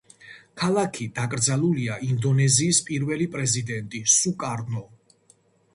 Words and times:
ქალაქი 0.61 1.05
დაკრძალულია 1.19 1.97
ინდონეზიის 2.09 2.81
პირველი 2.89 3.29
პრეზიდენტი 3.37 4.03
სუკარნო. 4.19 4.85